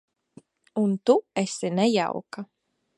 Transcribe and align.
Un 0.83 0.91
tu 1.05 1.17
esi 1.43 1.67
nejauka. 1.77 2.49